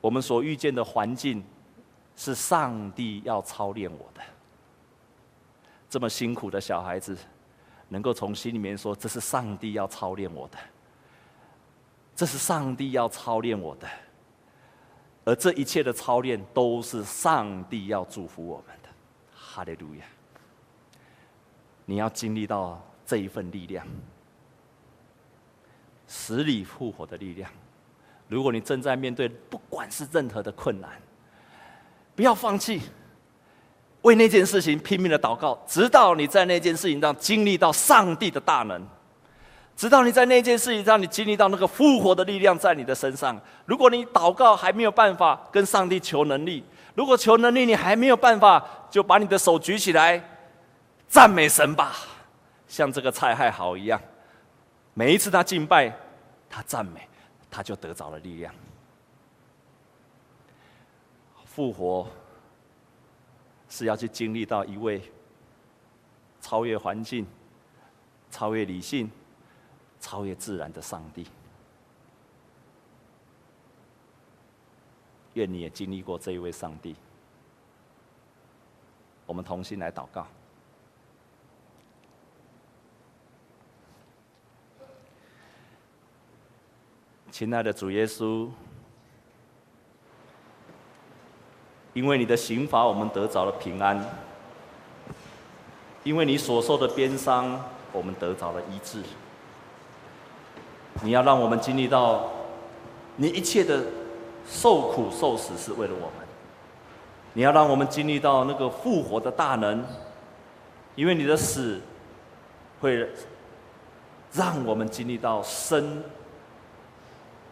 [0.00, 1.44] 我们所遇见的环境，
[2.16, 4.22] 是上帝要操练我的。”
[5.90, 7.14] 这么辛苦的小孩子，
[7.88, 10.56] 能够从心里面说：“这是上帝要操练我的，
[12.16, 13.86] 这是上帝要操练我的。”
[15.24, 18.74] 而这一切的操练，都是上帝要祝福我们。
[19.54, 20.04] 哈利路亚！
[21.84, 23.86] 你要经历到这一份力量，
[26.06, 27.50] 死里复活的力量。
[28.28, 30.90] 如果你正在面对不管是任何的困难，
[32.16, 32.80] 不要放弃。
[34.00, 38.82] 为那件事情拼命的祷告，直到你在那件事情上经历到上帝的大能，
[39.76, 43.38] 直到你在那件事情上你经历到那个复活的力量在你的身上。
[43.66, 50.22] 如果你祷告还没有办法跟上帝求能力，如果求能力你还没有办法，就把你的手举起来，
[51.08, 51.96] 赞美神吧，
[52.68, 54.00] 像这个蔡亥豪一样。
[54.94, 55.94] 每一次他敬拜，
[56.50, 57.08] 他赞美，
[57.50, 58.54] 他就得着了力量，
[61.44, 62.06] 复活。
[63.74, 65.00] 是要去经历到一位
[66.42, 67.26] 超越环境、
[68.30, 69.10] 超越理性、
[69.98, 71.26] 超越自然的上帝。
[75.34, 76.94] 愿你也经历过这一位上帝。
[79.26, 80.26] 我们同心来祷告。
[87.30, 88.48] 亲爱的主耶稣。
[91.94, 93.98] 因为你的刑罚，我们得着了平安；
[96.04, 99.02] 因为你所受的鞭伤，我们得着了医治。
[101.02, 102.30] 你要让我们经历到，
[103.16, 103.84] 你一切的
[104.46, 106.26] 受苦受死是为了我们。
[107.34, 109.82] 你要让我们经历到那个复活的大能，
[110.94, 111.80] 因为你的死
[112.80, 113.08] 会
[114.32, 116.02] 让我们经历到生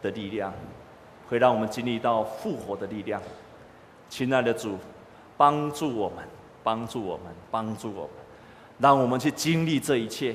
[0.03, 0.53] 的力量，
[1.29, 3.22] 会让我们经历到复活的力量。
[4.11, 4.76] 亲爱的主，
[5.37, 6.18] 帮助我们，
[6.62, 8.11] 帮助我们，帮助我们，
[8.79, 10.35] 让我们去经历这一切，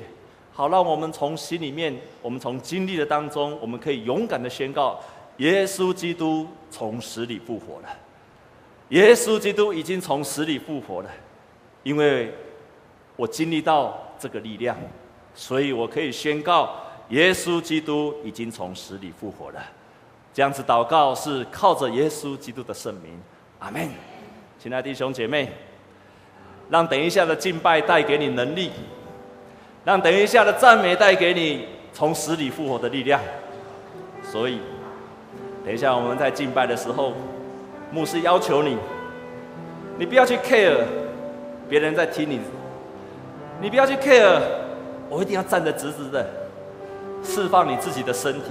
[0.52, 4.98] 好让我们从心里面，我们从经历的当中，我们可以勇敢的宣告：
[5.38, 7.88] 耶稣基督从死里复活了。
[8.90, 11.10] 耶稣基督已经从死里复活了，
[11.82, 12.32] 因为
[13.16, 14.76] 我经历到这个力量，
[15.34, 16.74] 所以我可以宣告：
[17.08, 19.60] 耶稣基督已经从死里复活了。
[20.32, 23.20] 这样子祷告是靠着耶稣基督的圣名，
[23.58, 23.88] 阿门。
[24.58, 25.50] 亲爱的弟兄姐妹，
[26.70, 28.70] 让等一下的敬拜带给你能力，
[29.84, 33.20] 让等一下的赞美带给你从死里复活的力量。
[34.22, 34.60] 所以，
[35.66, 37.12] 等一下我们在敬拜的时候。
[37.92, 38.76] 牧师要求你，
[39.96, 40.78] 你不要去 care
[41.68, 42.40] 别人在听你，
[43.60, 44.40] 你不要去 care，
[45.08, 46.26] 我一定要站得直直的，
[47.22, 48.50] 释放你自己的身体，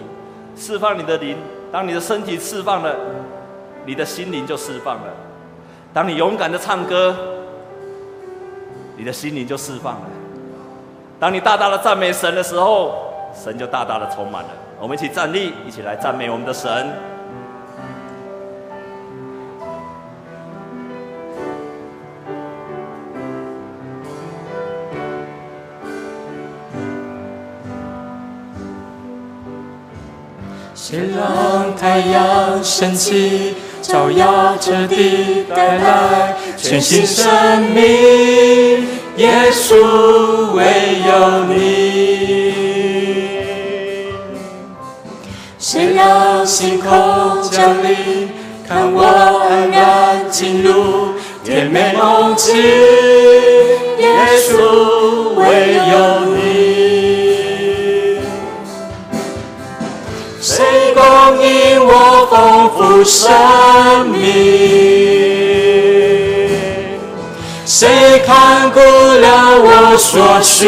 [0.56, 1.38] 释放你的灵。
[1.70, 2.96] 当你的身体释放了，
[3.86, 5.14] 你的心灵就释放了。
[5.94, 7.14] 当你勇敢的唱歌，
[8.96, 10.08] 你的心灵就释放了。
[11.20, 12.96] 当你大大的赞美神的时候，
[13.34, 14.50] 神就大大的充满了。
[14.86, 16.70] 我们一起站立，一起来赞美我们的神。
[30.76, 37.84] 谁让太阳升起，照耀着地，带来全新生命？
[39.18, 40.64] 耶稣，唯
[41.08, 42.45] 有你。
[45.76, 46.90] 谁让星空
[47.52, 48.30] 降临，
[48.66, 51.10] 看我安然进入
[51.44, 52.56] 甜美梦境？
[52.56, 54.08] 耶
[54.40, 54.56] 稣，
[55.36, 55.44] 唯
[55.92, 55.94] 有
[56.34, 58.22] 你。
[60.40, 61.04] 谁供
[61.46, 63.28] 应我丰富生
[64.08, 64.24] 命，
[67.66, 70.64] 谁看顾了我所需？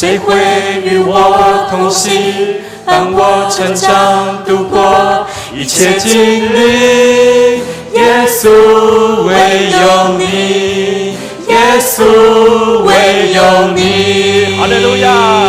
[0.00, 0.34] 谁会
[0.82, 2.10] 与我同行，
[2.86, 7.58] 伴我成长，度过一切经历？
[7.92, 8.48] 耶稣，
[9.26, 11.18] 唯有你。
[11.48, 12.02] 耶稣，
[12.82, 13.42] 唯有
[13.74, 14.56] 你。
[14.58, 15.39] 哈利路亚！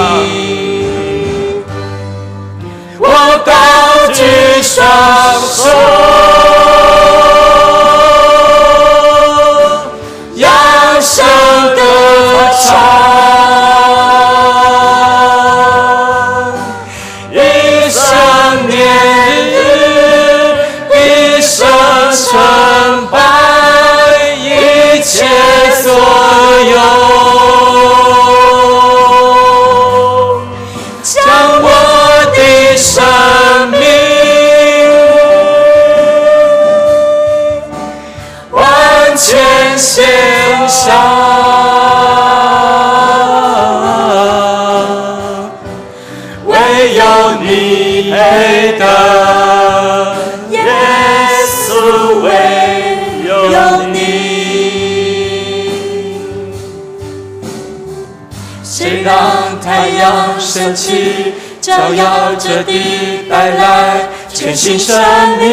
[60.72, 64.98] 升起，照耀着地，带来全新生
[65.38, 65.50] 命。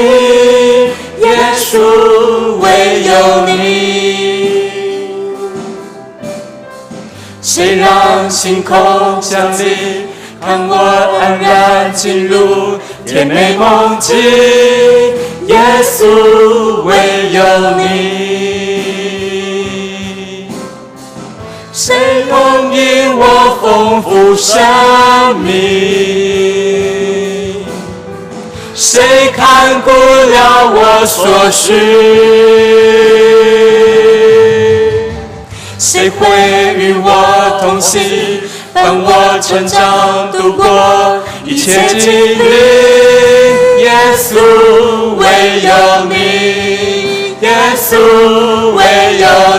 [1.20, 4.70] 耶稣，唯有你。
[7.42, 10.07] 谁让星空降临，
[10.40, 10.76] 看我
[11.20, 14.16] 安然进入甜美梦境？
[15.48, 17.42] 耶稣，唯有
[17.76, 18.78] 你。
[21.88, 21.96] 谁
[22.29, 24.61] 供应我丰富生
[25.40, 25.48] 命？
[28.74, 31.72] 谁看顾了我所需？
[35.78, 36.28] 谁会
[36.76, 38.43] 与我同行，
[38.74, 42.45] 伴我成长，度过一切经历？
[43.82, 44.36] 耶稣，
[45.16, 45.24] 唯
[45.62, 45.72] 有
[46.11, 47.97] 你，耶稣，
[48.74, 48.84] 唯
[49.20, 49.57] 有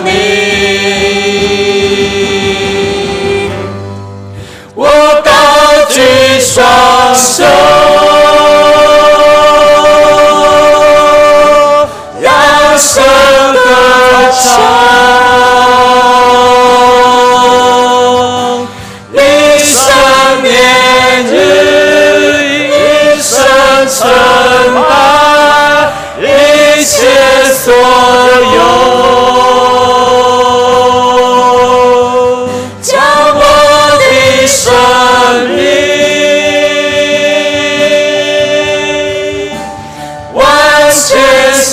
[6.60, 7.79] 双手，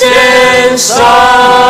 [0.03, 1.66] In song.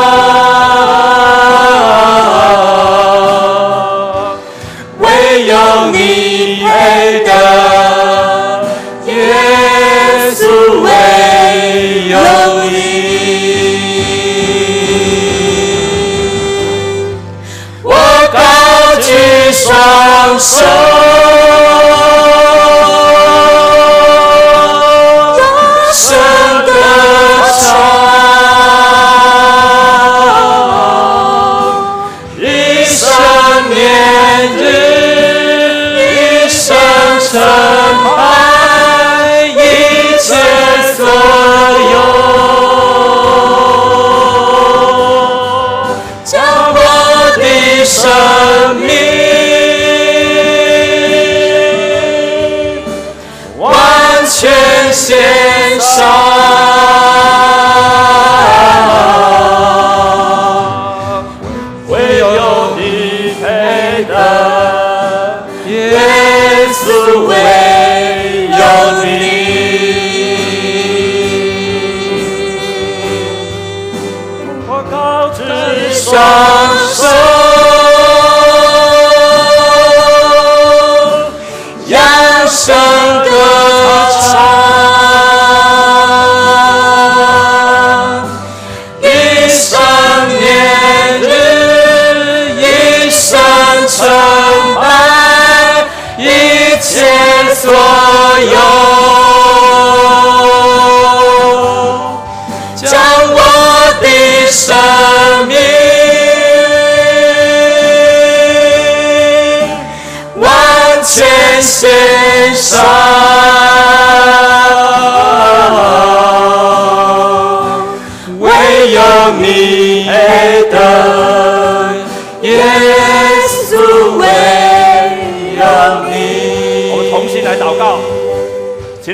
[82.67, 82.96] 亲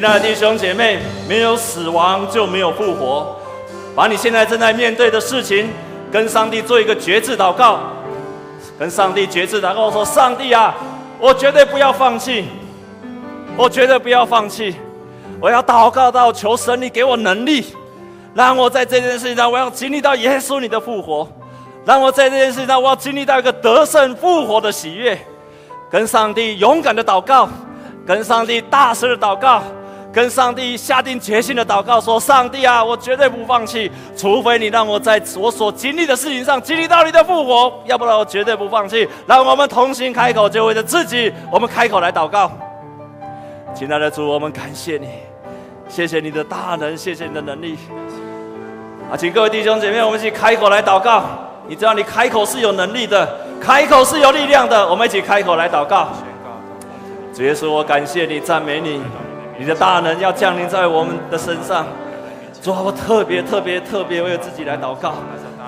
[0.04, 0.98] 爱的弟兄姐妹，
[1.28, 3.36] 没有死亡就没有复活。
[3.94, 5.68] 把你现在正在面对的事情，
[6.10, 7.80] 跟上帝做一个决志祷告，
[8.78, 10.74] 跟上帝决志祷告说：“上帝啊，
[11.18, 12.46] 我绝对不要放弃，
[13.56, 14.74] 我绝对不要放弃，
[15.40, 17.66] 我要祷告到求神你给我能力，
[18.34, 21.28] 让我在这件事情上我要经历到耶稣你的复活，
[21.84, 25.18] 让我在这件事情上我要经历到一个得胜复活的喜悦。”
[25.92, 27.46] 跟上帝勇敢的祷告，
[28.06, 29.62] 跟上帝大声的祷告。
[30.12, 42.52] 跟上帝下定决心的祷告说：“上帝啊，我绝对不放弃，除非你让我在我所经历的事情上经历到你的复活，要不然我绝对不放弃。”让我们同心开口，就为了自己，我们开口来祷告。
[43.74, 45.08] 亲爱的主，我们感谢你，
[45.88, 47.78] 谢谢你的大能，谢谢你的能力。
[49.10, 51.24] 啊，请各位弟兄姐妹，我们一起开口来祷告。
[51.66, 53.26] 你知道，你开口是有能力的，
[53.58, 54.86] 开口是有力量的。
[54.90, 56.08] 我们一起开口来祷告。
[57.32, 59.00] 主耶稣，我感谢你，赞美你。
[59.62, 61.86] 你的大能要降临在我们的身上，
[62.60, 65.14] 主啊，我特别特别特别为自己来祷告，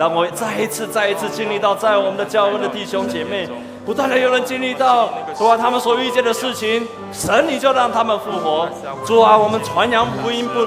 [0.01, 3.49] 让我再一次再一次经历到，在我们的教会的弟兄姐妹，
[3.87, 8.69] 不断的有人经历到，主啊，他们所遇见的事情，神你就让他们复活，
[9.07, 10.67] 主啊，我们传扬福音不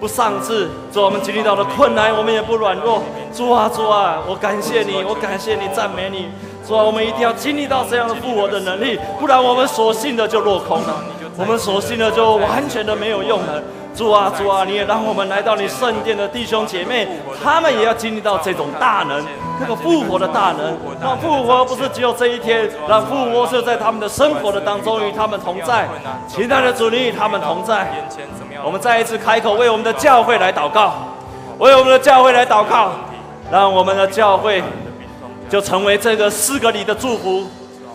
[0.00, 6.26] 不丧志，主啊，我们经历到的困难，我们也不软弱，主啊，主啊，我感谢你，我感谢你，赞美你，
[6.66, 11.04] 主啊，我们一定要经历到这样的复活的能力，不然我们所信的就落空了。
[11.36, 13.62] 我们所信的就完全的没有用了。
[13.94, 17.06] 主啊，主啊，你也让我们来到你圣殿的弟兄姐妹，
[17.44, 19.22] 他们也要经历到这种大能，
[19.60, 20.74] 这个复活的大能。
[20.98, 25.86] 让复活不是只有这一天，让复活是在他们的生活的当中与他们同在。
[26.26, 27.92] 其他的主，你与他们同在。
[28.64, 30.94] 我们再一次开口为我们的教会来祷告，
[31.58, 32.92] 为我们的教会来祷告，
[33.50, 34.62] 让我们的教会
[35.50, 37.46] 就成为这个四个里的祝福。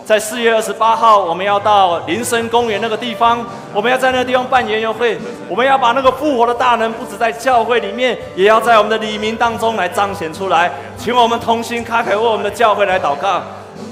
[0.08, 3.44] 在四月二十八号，我们要到林森公园那个地方，
[3.74, 5.18] 我们要在那个地方办园游会。
[5.50, 10.72] 我们要把那个复活的大能，不止在教会里面，也要在我们的黎明当中来彰显出来。
[10.96, 13.42] 请我们同心开口为我们的教会来祷告，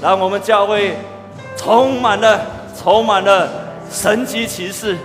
[0.01, 0.97] 让我们教会
[1.55, 2.41] 充满了
[2.75, 3.47] 充满了
[3.91, 4.97] 神迹奇事，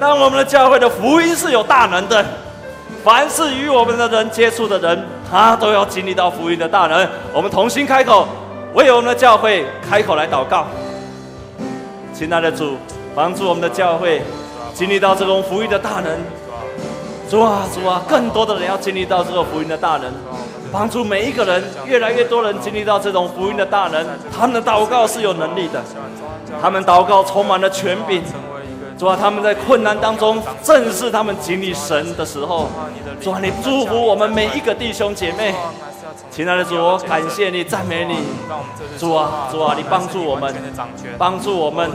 [0.00, 2.26] 让我们的教会的福音是有大能的。
[3.04, 7.08] 凡是与我们的人接触的人，他都要经历到福音的大能。
[7.32, 8.26] 我们同心开口。
[8.72, 10.66] 为我们的教会开口来祷告，
[12.14, 12.76] 亲爱的主，
[13.14, 14.22] 帮助我们的教会
[14.72, 16.16] 经历到这种福音的大能。
[17.28, 20.12] 主啊，主啊，更多的人要经历到这个福音的大能，
[20.72, 24.06] 帮助每一个人，越来越多人经历到这种福音的大能。
[24.36, 25.82] 他们的祷告是有能力的，
[26.62, 28.22] 他们祷告充满了权柄。
[28.96, 32.68] 主啊，他们在困难当中，正是他们经历神的时候。
[33.20, 35.54] 主啊，你祝福我们每一个弟兄姐妹。
[36.30, 38.16] 亲爱的主，我感谢你，赞美你，
[38.96, 40.54] 主啊，主啊，你帮助我们，
[41.18, 41.90] 帮助我们，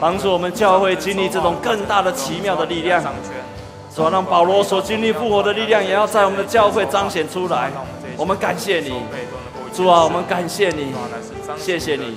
[0.00, 3.02] 帮助我们教会经历这种更大的奇妙的力量。
[3.94, 7.72] 主啊，让保罗所经历复活的力量，也要在我们的教会彰显出来。
[8.16, 9.02] 我们感谢你，
[9.72, 10.94] 主啊，我们感谢你，
[11.58, 12.16] 谢谢你。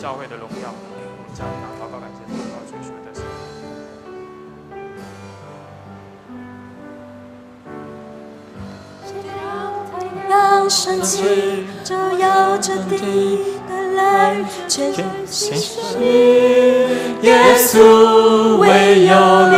[10.38, 15.58] 太阳升起，照耀着地的来，全心全
[16.00, 16.06] 意，
[17.24, 18.68] 耶稣唯
[19.08, 19.58] 有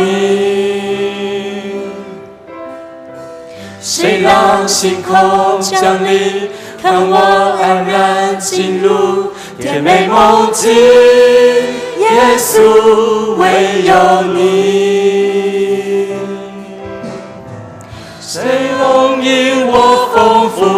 [3.78, 6.48] 谁让星空降临，
[6.80, 7.14] 看我
[7.60, 15.29] 安然进入甜美梦境，耶稣唯有你。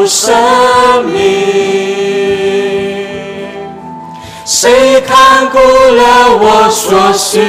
[0.07, 1.21] 生命？
[4.45, 7.41] 谁看顾了我所需？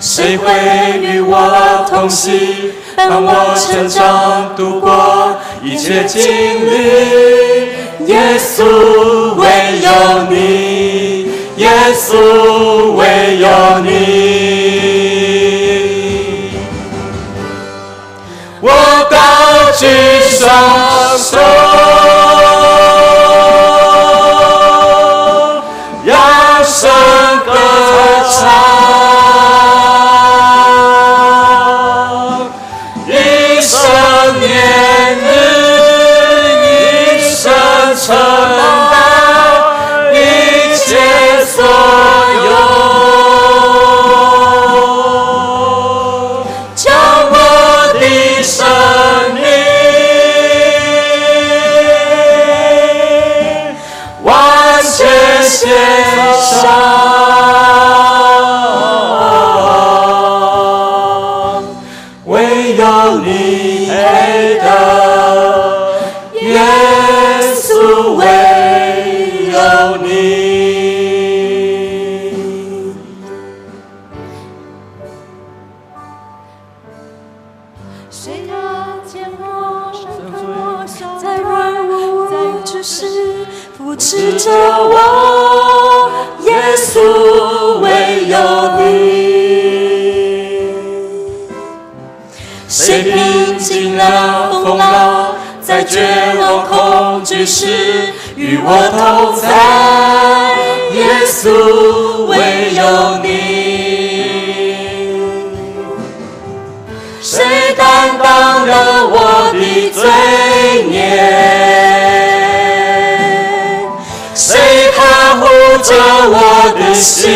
[0.00, 0.46] 谁会
[1.00, 7.76] 与我同行，伴我成长，度过一切经历？
[8.06, 9.44] 耶稣唯
[9.82, 9.90] 有
[10.30, 13.46] 你，耶稣唯有
[13.80, 14.95] 你。
[18.68, 18.72] 我
[19.08, 19.86] 高举
[20.28, 21.38] 双手，
[101.46, 102.34] 稣唯
[102.74, 102.82] 有
[103.22, 103.26] 你。
[107.22, 109.16] 谁担当了我
[109.52, 110.02] 的罪
[110.90, 110.98] 孽？
[114.34, 114.58] 谁
[114.96, 115.46] 看护
[115.84, 115.94] 着
[116.28, 116.36] 我
[116.76, 117.30] 的心？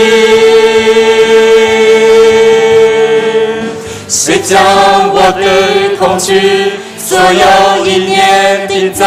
[4.09, 4.59] 谁将
[5.15, 5.47] 我的
[5.97, 6.73] 恐惧？
[6.99, 9.05] 所有一念钉在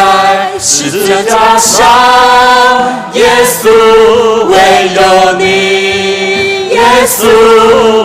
[0.58, 1.86] 十字架上，
[3.14, 3.70] 耶稣
[4.84, 5.00] 唯有
[5.38, 8.03] 你，耶稣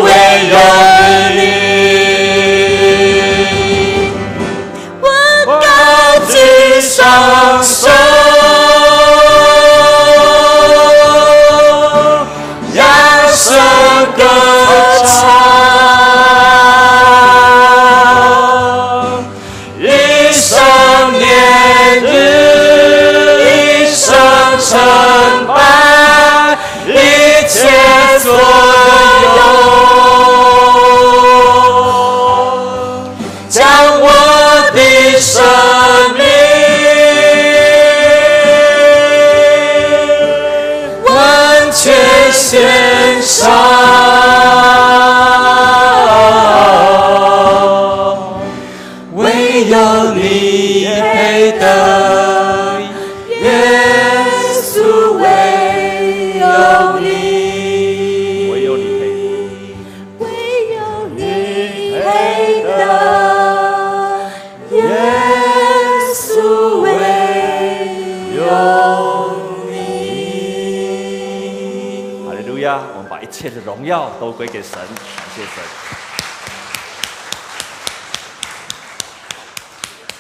[74.51, 75.98] 谢神，感谢神。